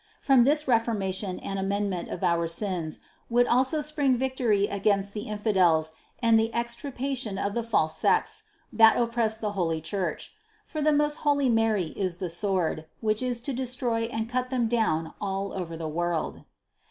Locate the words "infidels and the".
5.27-6.51